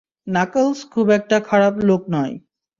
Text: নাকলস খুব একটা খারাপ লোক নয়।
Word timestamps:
নাকলস 0.27 0.79
খুব 0.91 1.07
একটা 1.09 1.37
খারাপ 1.41 1.73
লোক 1.83 2.01
নয়। 2.13 2.33